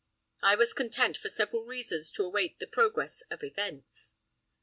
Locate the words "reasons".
1.63-2.09